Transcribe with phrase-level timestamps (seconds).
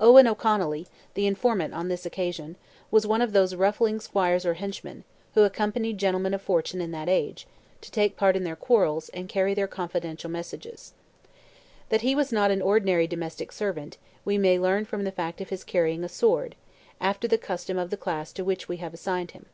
[0.00, 2.56] Owen O'Connolly, the informant on this occasion,
[2.90, 5.04] was one of those ruffling squires or henchmen,
[5.34, 7.46] who accompanied gentlemen of fortune in that age,
[7.82, 10.94] to take part in their quarrels, and carry their confidential messages.
[11.90, 15.50] That he was not an ordinary domestic servant, we may learn from the fact of
[15.50, 16.56] his carrying a sword,
[17.00, 19.46] after the custom of the class to which we have assigned him.